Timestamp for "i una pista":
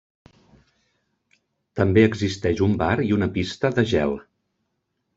3.07-3.75